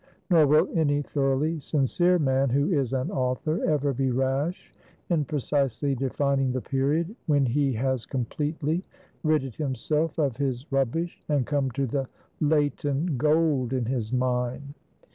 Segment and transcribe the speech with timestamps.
[0.31, 4.73] Nor will any thoroughly sincere man, who is an author, ever be rash
[5.11, 8.83] in precisely defining the period, when he has completely
[9.21, 12.07] ridded himself of his rubbish, and come to the
[12.39, 14.73] latent gold in his mine.